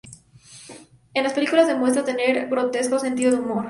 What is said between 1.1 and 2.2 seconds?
En las películas demuestra